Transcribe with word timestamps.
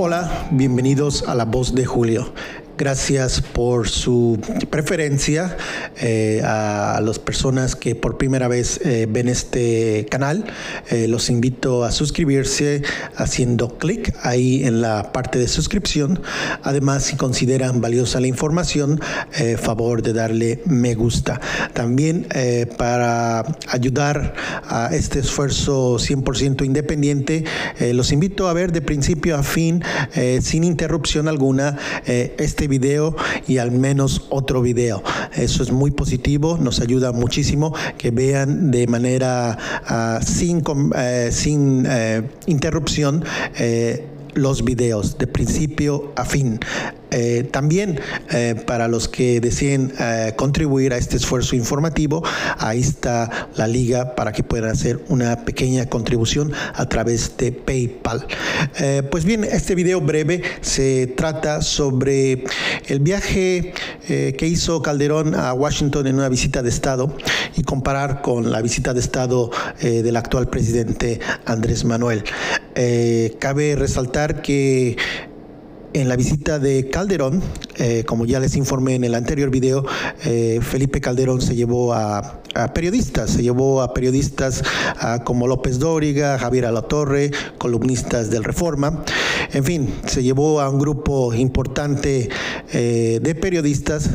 Hola, 0.00 0.46
bienvenidos 0.52 1.24
a 1.26 1.34
La 1.34 1.44
Voz 1.44 1.74
de 1.74 1.84
Julio. 1.84 2.32
Gracias 2.78 3.40
por 3.40 3.88
su 3.88 4.38
preferencia 4.70 5.56
eh, 6.00 6.40
a 6.44 7.00
las 7.02 7.18
personas 7.18 7.74
que 7.74 7.96
por 7.96 8.18
primera 8.18 8.46
vez 8.46 8.80
eh, 8.84 9.08
ven 9.10 9.28
este 9.28 10.06
canal. 10.08 10.44
Eh, 10.88 11.08
los 11.08 11.28
invito 11.28 11.82
a 11.82 11.90
suscribirse 11.90 12.84
haciendo 13.16 13.78
clic 13.78 14.14
ahí 14.22 14.62
en 14.62 14.80
la 14.80 15.10
parte 15.10 15.40
de 15.40 15.48
suscripción. 15.48 16.22
Además, 16.62 17.02
si 17.02 17.16
consideran 17.16 17.80
valiosa 17.80 18.20
la 18.20 18.28
información, 18.28 19.00
favor 19.60 20.02
de 20.02 20.12
darle 20.12 20.62
me 20.64 20.94
gusta. 20.94 21.40
También 21.72 22.28
para 22.76 23.44
ayudar 23.68 24.34
a 24.68 24.90
este 24.92 25.18
esfuerzo 25.18 25.96
100% 25.96 26.64
independiente, 26.64 27.44
los 27.92 28.12
invito 28.12 28.46
a 28.46 28.52
ver 28.52 28.70
de 28.70 28.82
principio 28.82 29.36
a 29.36 29.42
fin, 29.42 29.82
sin 30.40 30.62
interrupción 30.62 31.26
alguna, 31.26 31.76
este 32.06 32.67
video 32.68 33.16
y 33.46 33.58
al 33.58 33.72
menos 33.72 34.26
otro 34.30 34.62
video. 34.62 35.02
Eso 35.34 35.62
es 35.62 35.72
muy 35.72 35.90
positivo, 35.90 36.58
nos 36.60 36.80
ayuda 36.80 37.12
muchísimo 37.12 37.74
que 37.96 38.10
vean 38.10 38.70
de 38.70 38.86
manera 38.86 39.58
uh, 39.90 40.24
sin, 40.24 40.58
uh, 40.58 41.32
sin 41.32 41.86
uh, 41.86 42.22
interrupción 42.46 43.24
los 44.34 44.64
videos 44.64 45.18
de 45.18 45.26
principio 45.26 46.12
a 46.14 46.24
fin. 46.24 46.60
Eh, 47.10 47.48
también 47.50 48.00
eh, 48.30 48.54
para 48.66 48.86
los 48.86 49.08
que 49.08 49.40
deseen 49.40 49.92
eh, 49.98 50.34
contribuir 50.36 50.92
a 50.92 50.98
este 50.98 51.16
esfuerzo 51.16 51.56
informativo, 51.56 52.22
ahí 52.58 52.80
está 52.80 53.48
la 53.56 53.66
liga 53.66 54.14
para 54.14 54.32
que 54.32 54.42
puedan 54.42 54.70
hacer 54.70 55.00
una 55.08 55.44
pequeña 55.44 55.86
contribución 55.86 56.52
a 56.74 56.86
través 56.86 57.36
de 57.36 57.52
PayPal. 57.52 58.26
pues 59.10 59.24
bien, 59.24 59.44
este 59.44 59.74
video 59.74 60.00
breve 60.00 60.42
se 60.60 61.06
trata 61.06 61.62
sobre 61.62 62.44
el 62.86 63.00
viaje 63.00 63.72
que 64.06 64.46
hizo 64.46 64.82
Calderón 64.82 65.34
a 65.34 65.52
Washington 65.52 66.06
en 66.06 66.16
una 66.16 66.28
visita 66.28 66.62
de 66.62 66.68
Estado 66.68 67.14
y 67.56 67.62
comparar 67.62 68.22
con 68.22 68.50
la 68.50 68.62
visita 68.62 68.94
de 68.94 69.00
Estado 69.00 69.50
del 69.80 70.16
actual 70.16 70.48
presidente 70.48 71.20
Andrés 71.44 71.84
Manuel. 71.84 72.24
cabe 73.38 73.76
resaltar 73.76 74.42
que 74.42 74.96
en 75.92 76.08
la 76.08 76.16
visita 76.16 76.58
de 76.58 76.90
Calderón, 76.90 77.42
eh, 77.76 78.04
como 78.06 78.26
ya 78.26 78.40
les 78.40 78.56
informé 78.56 78.94
en 78.94 79.04
el 79.04 79.14
anterior 79.14 79.50
video, 79.50 79.84
eh, 80.24 80.60
Felipe 80.62 81.00
Calderón 81.00 81.40
se 81.40 81.54
llevó 81.54 81.94
a, 81.94 82.42
periodistas, 82.74 83.30
se 83.30 83.42
llevó 83.42 83.82
a 83.82 83.94
periodistas 83.94 84.64
como 85.24 85.46
López 85.46 85.78
Dóriga, 85.78 86.38
Javier 86.38 86.66
Alatorre, 86.66 87.30
columnistas 87.56 88.30
del 88.30 88.42
Reforma, 88.42 89.04
en 89.52 89.62
fin, 89.62 89.94
se 90.06 90.24
llevó 90.24 90.60
a 90.60 90.68
un 90.68 90.80
grupo 90.80 91.32
importante 91.34 92.28
eh, 92.72 93.20
de 93.22 93.34
periodistas, 93.36 94.10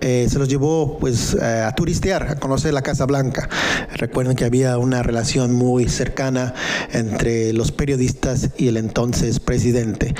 se 0.00 0.38
los 0.38 0.48
llevó 0.48 0.98
pues 0.98 1.34
a 1.34 1.74
turistear, 1.74 2.24
a 2.24 2.36
conocer 2.36 2.74
la 2.74 2.82
Casa 2.82 3.06
Blanca. 3.06 3.48
Recuerden 3.94 4.36
que 4.36 4.44
había 4.44 4.76
una 4.78 5.02
relación 5.02 5.52
muy 5.52 5.88
cercana 5.88 6.54
entre 6.92 7.52
los 7.54 7.72
periodistas 7.72 8.50
y 8.58 8.68
el 8.68 8.76
entonces 8.76 9.40
presidente. 9.40 10.14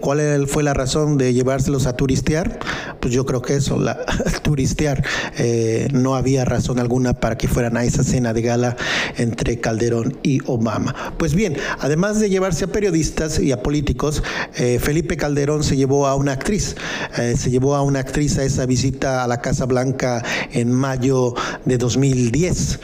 ¿Cuál 0.00 0.46
fue 0.48 0.62
la 0.62 0.74
razón 0.74 1.16
de 1.18 1.32
llevárselos 1.32 1.86
a 1.86 1.96
turistear? 1.96 2.58
Pues 3.00 3.14
yo 3.14 3.24
creo 3.24 3.42
que 3.42 3.54
eso, 3.54 3.78
la, 3.78 4.04
turistear. 4.42 5.04
Eh, 5.38 5.88
no 5.92 6.14
había 6.14 6.44
razón 6.44 6.78
alguna 6.78 7.14
para 7.14 7.36
que 7.38 7.48
fueran 7.48 7.76
a 7.76 7.84
esa 7.84 8.02
cena 8.02 8.32
de 8.32 8.42
gala 8.42 8.76
entre 9.16 9.60
Calderón 9.60 10.18
y 10.22 10.40
Obama. 10.46 11.14
Pues 11.18 11.34
bien, 11.34 11.56
además 11.78 12.20
de 12.20 12.30
llevarse 12.30 12.64
a 12.64 12.68
periodistas 12.68 13.38
y 13.38 13.52
a 13.52 13.62
políticos, 13.62 14.22
eh, 14.56 14.78
Felipe 14.80 15.16
Calderón 15.16 15.64
se 15.64 15.76
llevó 15.76 16.06
a 16.06 16.14
una 16.14 16.32
actriz. 16.32 16.76
Eh, 17.18 17.34
se 17.36 17.50
llevó 17.50 17.74
a 17.74 17.82
una 17.82 18.00
actriz 18.00 18.38
a 18.38 18.44
esa 18.44 18.66
visita 18.66 19.24
a 19.24 19.28
la 19.28 19.40
Casa 19.40 19.66
Blanca 19.66 20.24
en 20.52 20.72
mayo 20.72 21.34
de 21.64 21.78
2010. 21.78 22.80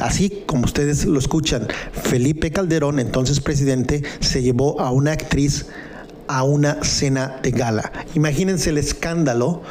así 0.00 0.44
como 0.46 0.64
ustedes 0.64 1.04
lo 1.04 1.18
escuchan, 1.18 1.66
Felipe 1.92 2.50
Calderón, 2.50 2.98
entonces 3.00 3.40
presidente, 3.40 4.02
se 4.20 4.42
llevó 4.42 4.80
a 4.80 4.90
una 4.90 5.12
actriz 5.12 5.66
a 6.28 6.44
una 6.44 6.84
cena 6.84 7.38
de 7.42 7.50
gala. 7.50 7.90
Imagínense 8.14 8.70
el 8.70 8.78
escándalo, 8.78 9.62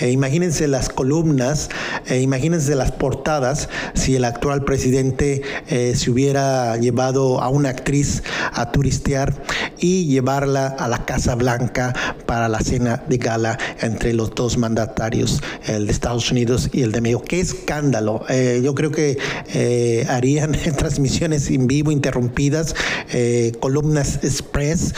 eh, 0.00 0.10
imagínense 0.10 0.66
las 0.66 0.88
columnas, 0.88 1.68
eh, 2.06 2.20
imagínense 2.20 2.74
las 2.74 2.92
portadas 2.92 3.68
si 3.94 4.16
el 4.16 4.24
actual 4.24 4.64
presidente 4.64 5.42
eh, 5.68 5.94
se 5.94 6.10
hubiera 6.10 6.76
llevado 6.78 7.40
a 7.40 7.48
una 7.48 7.68
actriz 7.68 8.22
a 8.52 8.72
turistear 8.72 9.34
y 9.78 10.06
llevarla 10.06 10.66
a 10.66 10.88
la 10.88 11.04
Casa 11.04 11.34
Blanca 11.34 11.92
para 12.24 12.48
la 12.48 12.60
cena 12.60 13.04
de 13.08 13.18
gala 13.18 13.58
entre 13.80 14.14
los 14.14 14.34
dos 14.34 14.56
mandatarios, 14.56 15.42
el 15.66 15.86
de 15.86 15.92
Estados 15.92 16.30
Unidos 16.30 16.70
y 16.72 16.82
el 16.82 16.92
de 16.92 17.00
México. 17.00 17.22
¡Qué 17.26 17.40
escándalo! 17.40 18.24
yo 18.62 18.74
creo 18.74 18.90
que 18.90 19.18
harían 20.08 20.52
transmisiones 20.76 21.50
en 21.50 21.66
vivo 21.66 21.90
interrumpidas, 21.90 22.74
columnas 23.60 24.20
express, 24.22 24.94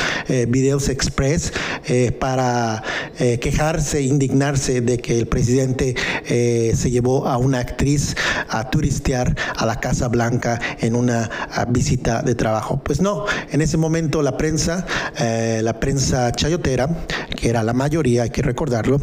videos 0.49 0.89
express 0.89 1.08
Express 1.09 1.53
eh, 1.87 2.13
para 2.13 2.83
eh, 3.19 3.39
quejarse, 3.39 4.03
indignarse 4.03 4.81
de 4.81 4.99
que 4.99 5.19
el 5.19 5.27
presidente 5.27 5.95
eh, 6.27 6.73
se 6.77 6.91
llevó 6.91 7.27
a 7.27 7.39
una 7.39 7.61
actriz 7.61 8.15
a 8.49 8.69
turistear 8.71 9.35
a 9.57 9.65
la 9.65 9.81
Casa 9.81 10.09
Blanca 10.09 10.61
en 10.81 10.95
una 10.95 11.31
visita 11.69 12.23
de 12.23 12.35
trabajo. 12.35 12.81
Pues 12.85 13.01
no, 13.01 13.25
en 13.51 13.63
ese 13.63 13.77
momento 13.77 14.23
la 14.23 14.37
prensa, 14.37 14.87
la 15.19 15.81
prensa 15.81 16.31
chayotera, 16.33 16.89
que 17.37 17.49
era 17.49 17.63
la 17.63 17.73
mayoría, 17.73 18.25
hay 18.25 18.31
que 18.31 18.43
recordarlo, 18.43 19.01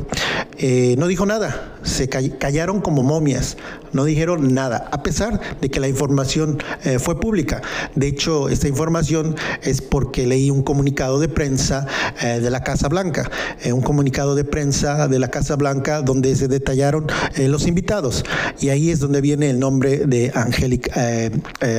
no 0.60 1.08
dijo 1.08 1.26
nada, 1.26 1.76
se 1.84 2.10
callaron 2.10 2.82
como 2.82 3.04
momias, 3.04 3.58
no 3.92 4.06
dijeron 4.06 4.54
nada, 4.54 4.90
a 4.92 5.04
pesar 5.04 5.40
de 5.62 5.70
que 5.70 5.80
la 5.80 5.88
información 5.88 6.58
fue 7.00 7.20
pública. 7.20 7.62
De 7.96 8.08
hecho, 8.08 8.50
esta 8.50 8.68
información 8.68 9.36
es 9.62 9.82
porque 9.82 10.28
leí 10.28 10.50
un 10.50 10.64
comunicado 10.64 11.20
de 11.20 11.28
prensa 11.30 11.88
eh, 12.22 12.40
de 12.40 12.50
la 12.50 12.64
Casa 12.64 12.88
Blanca, 12.88 13.30
eh, 13.62 13.74
un 13.74 13.82
comunicado 13.82 14.36
de 14.36 14.44
prensa 14.44 15.08
de 15.08 15.20
la 15.20 15.30
Casa 15.30 15.56
Blanca 15.56 16.02
donde 16.02 16.36
se 16.36 16.48
detallaron 16.48 17.08
eh, 17.36 17.48
los 17.48 17.68
invitados. 17.68 18.24
Y 18.60 18.70
ahí 18.70 18.90
es 18.90 19.00
donde 19.00 19.22
viene 19.22 19.50
el 19.50 19.60
nombre 19.60 20.06
de 20.06 20.32
Angélica, 20.34 20.92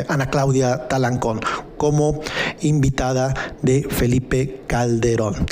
Ana 0.08 0.30
Claudia 0.30 0.88
Talancón 0.88 1.40
como 1.76 2.20
invitada 2.60 3.34
de 3.62 3.86
Felipe 3.88 4.62
Calderón. 4.66 5.46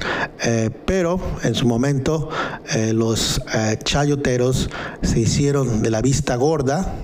pero 0.85 1.21
en 1.43 1.55
su 1.55 1.67
momento 1.67 2.29
los 2.93 3.41
chayoteros 3.85 4.71
se 5.03 5.21
hicieron 5.21 5.83
de 5.83 5.91
la 5.91 6.03
vista 6.03 6.37
gorda 6.37 6.95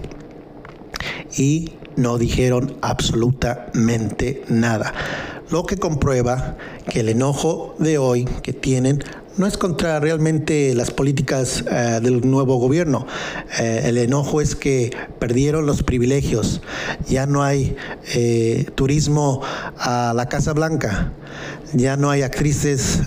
y 1.37 1.73
no 1.97 2.19
dijeron 2.19 2.77
absolutamente 2.81 4.43
nada 4.49 4.93
lo 5.51 5.67
que 5.67 5.77
comprueba 5.77 6.57
que 6.89 7.01
el 7.01 7.09
enojo 7.09 7.75
de 7.79 7.99
hoy 7.99 8.25
que 8.43 8.53
tienen 8.53 9.03
no 9.37 9.47
es 9.47 9.57
contra 9.57 10.01
realmente 10.01 10.75
las 10.75 10.91
políticas 10.91 11.65
eh, 11.71 12.01
del 12.03 12.29
nuevo 12.29 12.57
gobierno. 12.57 13.07
Eh, 13.59 13.83
el 13.85 13.99
enojo 13.99 14.41
es 14.41 14.55
que 14.55 14.91
perdieron 15.19 15.67
los 15.67 15.83
privilegios. 15.83 16.61
Ya 17.09 17.27
no 17.27 17.43
hay 17.43 17.77
eh, 18.15 18.67
turismo 18.75 19.41
a 19.79 20.13
la 20.15 20.29
Casa 20.29 20.53
Blanca. 20.53 21.13
Ya 21.73 21.97
no 21.97 22.11
hay 22.11 22.23
actrices 22.23 23.01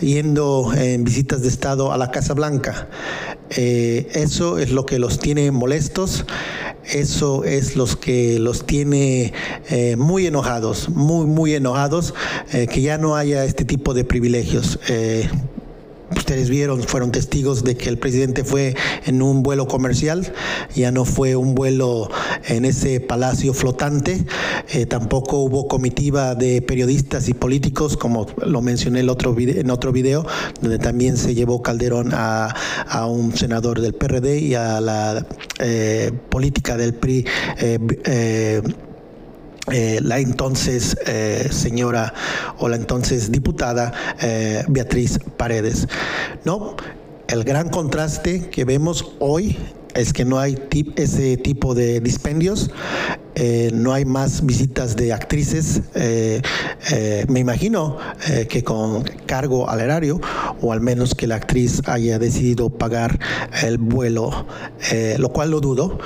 yendo 0.00 0.72
en 0.74 1.04
visitas 1.04 1.42
de 1.42 1.48
Estado 1.48 1.92
a 1.92 1.98
la 1.98 2.10
Casa 2.10 2.32
Blanca. 2.32 2.88
eso 3.50 4.58
es 4.58 4.70
lo 4.70 4.86
que 4.86 5.00
los 5.00 5.18
tiene 5.18 5.50
molestos 5.50 6.24
eso 6.92 7.44
es 7.44 7.76
los 7.76 7.96
que 7.96 8.38
los 8.38 8.66
tiene 8.66 9.32
eh, 9.68 9.96
muy 9.96 10.26
enojados, 10.26 10.88
muy, 10.88 11.26
muy 11.26 11.54
enojados, 11.54 12.14
eh, 12.52 12.66
que 12.66 12.82
ya 12.82 12.98
no 12.98 13.16
haya 13.16 13.44
este 13.44 13.64
tipo 13.64 13.94
de 13.94 14.04
privilegios. 14.04 14.78
Eh, 14.88 15.28
ustedes 16.16 16.50
vieron, 16.50 16.82
fueron 16.82 17.12
testigos 17.12 17.64
de 17.64 17.76
que 17.76 17.88
el 17.88 17.98
presidente 17.98 18.44
fue 18.44 18.74
en 19.06 19.22
un 19.22 19.42
vuelo 19.42 19.66
comercial, 19.66 20.32
ya 20.74 20.90
no 20.90 21.04
fue 21.04 21.36
un 21.36 21.54
vuelo 21.54 22.10
en 22.46 22.64
ese 22.64 23.00
palacio 23.00 23.54
flotante, 23.54 24.24
eh, 24.68 24.86
tampoco 24.86 25.38
hubo 25.38 25.68
comitiva 25.68 26.34
de 26.34 26.62
periodistas 26.62 27.28
y 27.28 27.34
políticos, 27.34 27.96
como 27.96 28.26
lo 28.44 28.62
mencioné 28.62 29.00
en 29.00 29.10
otro 29.10 29.34
video, 29.34 30.26
donde 30.60 30.78
también 30.78 31.16
se 31.16 31.34
llevó 31.34 31.62
Calderón 31.62 32.10
a, 32.12 32.54
un 33.06 33.36
senador 33.36 33.80
del 33.80 33.94
PRD 33.94 34.38
y 34.38 34.54
a 34.54 34.80
la 34.80 35.26
eh, 35.58 36.12
política 36.28 36.76
del 36.76 36.94
PRI. 36.94 37.24
Eh, 37.58 38.62
eh, 39.70 40.00
la 40.02 40.18
entonces 40.18 40.96
eh, 41.06 41.48
señora 41.50 42.14
o 42.58 42.68
la 42.68 42.76
entonces 42.76 43.30
diputada 43.30 43.92
eh, 44.20 44.64
Beatriz 44.68 45.18
Paredes. 45.36 45.86
¿No? 46.44 46.76
El 47.28 47.44
gran 47.44 47.68
contraste 47.68 48.48
que 48.50 48.64
vemos 48.64 49.12
hoy 49.20 49.56
es 49.94 50.12
que 50.12 50.24
no 50.24 50.38
hay 50.38 50.58
ese 50.96 51.36
tipo 51.36 51.74
de 51.74 52.00
dispendios 52.00 52.70
eh, 53.42 53.70
no 53.72 53.92
hay 53.92 54.04
más 54.04 54.44
visitas 54.44 54.96
de 54.96 55.12
actrices, 55.12 55.82
eh, 55.94 56.42
eh, 56.90 57.24
me 57.28 57.40
imagino 57.40 57.96
que 58.48 58.62
con 58.62 59.02
cargo 59.26 59.70
al 59.70 59.80
erario, 59.80 60.20
o 60.60 60.72
al 60.72 60.80
menos 60.80 61.14
que 61.14 61.26
la 61.26 61.36
actriz 61.36 61.80
haya 61.86 62.18
decidido 62.18 62.68
pagar 62.68 63.18
el 63.62 63.78
vuelo, 63.78 64.46
lo 65.18 65.28
cual 65.30 65.50
lo 65.50 65.60
dudo, 65.60 65.98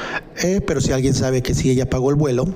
pero 0.66 0.80
si 0.80 0.92
alguien 0.92 1.14
sabe 1.14 1.42
que 1.42 1.54
si 1.54 1.70
ella 1.70 1.90
pagó 1.90 2.10
el 2.10 2.16
vuelo, 2.16 2.46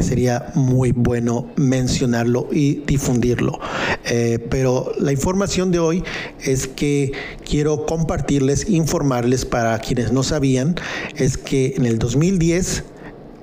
sería 0.00 0.52
muy 0.54 0.92
bueno 0.92 1.48
mencionarlo 1.56 2.48
y 2.52 2.84
difundirlo. 2.86 3.58
Pero 4.50 4.92
la 4.98 5.12
información 5.12 5.70
de 5.70 5.78
hoy 5.78 6.02
es 6.40 6.66
que 6.66 7.12
quiero 7.48 7.86
compartirles, 7.86 8.68
informarles 8.68 9.44
para 9.44 9.78
quienes 9.78 10.12
no 10.12 10.22
sabían, 10.22 10.74
es 11.16 11.38
que 11.38 11.74
en 11.76 11.86
el 11.86 11.98
2010, 11.98 12.84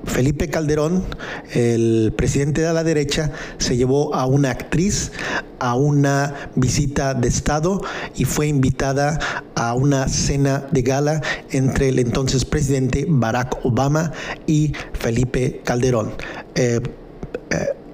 Felipe 0.05 0.49
Calderón, 0.49 1.05
el 1.53 2.13
presidente 2.15 2.61
de 2.61 2.73
la 2.73 2.83
derecha, 2.83 3.31
se 3.57 3.77
llevó 3.77 4.15
a 4.15 4.25
una 4.25 4.51
actriz 4.51 5.11
a 5.59 5.75
una 5.75 6.51
visita 6.55 7.13
de 7.13 7.27
Estado 7.27 7.81
y 8.15 8.25
fue 8.25 8.47
invitada 8.47 9.19
a 9.55 9.73
una 9.73 10.07
cena 10.07 10.67
de 10.71 10.81
gala 10.81 11.21
entre 11.51 11.89
el 11.89 11.99
entonces 11.99 12.45
presidente 12.45 13.05
Barack 13.07 13.65
Obama 13.65 14.11
y 14.45 14.73
Felipe 14.93 15.61
Calderón. 15.63 16.13
Eh, 16.55 16.79
eh, 16.79 16.81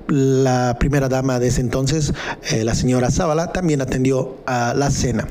la 0.07 0.77
primera 0.79 1.09
dama 1.09 1.39
de 1.39 1.47
ese 1.47 1.61
entonces, 1.61 2.13
eh, 2.51 2.63
la 2.63 2.75
señora 2.75 3.09
Zavala, 3.11 3.51
también 3.51 3.81
atendió 3.81 4.37
a 4.45 4.73
la 4.75 4.91
cena. 4.91 5.27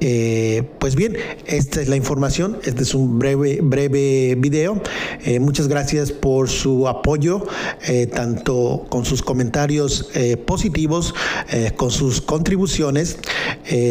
Eh, 0.00 0.62
pues 0.78 0.94
bien, 0.94 1.16
esta 1.46 1.80
es 1.80 1.88
la 1.88 1.96
información. 1.96 2.58
Este 2.64 2.82
es 2.82 2.94
un 2.94 3.18
breve, 3.18 3.58
breve 3.62 4.36
video. 4.36 4.80
Eh, 5.24 5.40
muchas 5.40 5.68
gracias 5.68 6.12
por 6.12 6.48
su 6.48 6.86
apoyo, 6.86 7.46
tanto 8.14 8.86
con 8.88 9.04
sus 9.04 9.22
comentarios 9.22 10.10
positivos, 10.46 11.14
con 11.76 11.90
sus 11.90 12.20
contribuciones. 12.20 13.18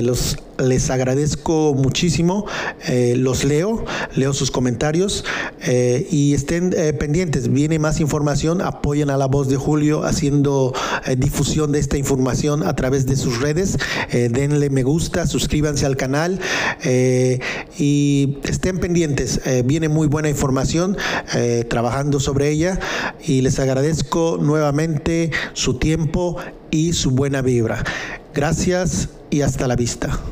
los 0.01 0.37
les 0.59 0.89
agradezco 0.89 1.73
muchísimo, 1.73 2.45
eh, 2.87 3.15
los 3.17 3.43
leo, 3.43 3.85
leo 4.15 4.33
sus 4.33 4.51
comentarios 4.51 5.23
eh, 5.61 6.07
y 6.11 6.33
estén 6.33 6.73
eh, 6.75 6.93
pendientes, 6.93 7.51
viene 7.51 7.79
más 7.79 7.99
información, 7.99 8.61
apoyen 8.61 9.09
a 9.09 9.17
la 9.17 9.25
voz 9.25 9.49
de 9.49 9.57
Julio 9.57 10.03
haciendo 10.03 10.73
difusión 11.17 11.71
de 11.71 11.79
esta 11.79 11.97
información 11.97 12.63
a 12.63 12.75
través 12.75 13.05
de 13.05 13.15
sus 13.15 13.41
redes, 13.41 13.77
denle 14.11 14.69
me 14.69 14.83
gusta, 14.83 15.27
suscríbanse 15.27 15.85
al 15.85 15.95
canal 15.95 16.39
y 17.77 18.37
estén 18.43 18.79
pendientes, 18.79 19.41
viene 19.65 19.89
muy 19.89 20.07
buena 20.07 20.29
información 20.29 20.97
trabajando 21.69 22.19
sobre 22.19 22.49
ella 22.49 22.79
y 23.25 23.41
les 23.41 23.59
agradezco 23.59 24.37
nuevamente 24.41 25.31
su 25.53 25.75
tiempo 25.75 26.37
y 26.71 26.93
su 26.93 27.11
buena 27.11 27.41
vibra. 27.41 27.83
Gracias 28.33 29.09
y 29.29 29.41
hasta 29.41 29.67
la 29.67 29.75
vista. 29.75 30.19